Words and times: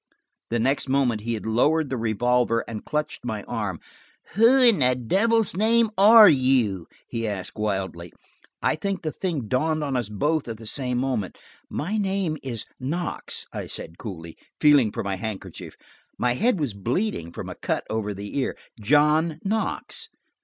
The 0.49 0.57
next 0.57 0.89
moment 0.89 1.21
he 1.21 1.35
had 1.35 1.45
lowered 1.45 1.91
the 1.91 1.95
revolver 1.95 2.65
and 2.67 2.83
clutched 2.83 3.23
my 3.23 3.43
arm. 3.43 3.79
"Who 4.33 4.59
in 4.63 4.79
the 4.79 4.95
devil's 4.95 5.55
name 5.55 5.91
are 5.95 6.27
you?" 6.27 6.87
he 7.07 7.27
asked 7.27 7.55
wildly. 7.55 8.11
I 8.63 8.77
think 8.77 9.03
the 9.03 9.11
thing 9.11 9.47
dawned 9.47 9.83
on 9.83 9.95
us 9.95 10.09
both 10.09 10.47
at 10.47 10.57
the 10.57 10.65
same 10.65 10.97
moment. 10.97 11.37
"My 11.69 11.97
name 11.99 12.37
is 12.41 12.65
Knox," 12.79 13.45
I 13.53 13.67
said 13.67 13.99
coolly, 13.99 14.37
feeling 14.59 14.91
for 14.91 15.03
my 15.03 15.17
handkerchief–my 15.17 16.33
head 16.33 16.59
was 16.59 16.73
bleeding 16.73 17.31
from 17.31 17.47
a 17.47 17.53
cut 17.53 17.83
over 17.87 18.11
the 18.11 18.35
ear–"John 18.39 19.37
Knox." 19.43 20.09